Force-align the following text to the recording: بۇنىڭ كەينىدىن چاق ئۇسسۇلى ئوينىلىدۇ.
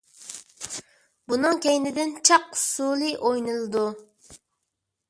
بۇنىڭ 1.33 1.61
كەينىدىن 1.67 2.17
چاق 2.31 2.49
ئۇسسۇلى 2.57 3.13
ئوينىلىدۇ. 3.21 3.87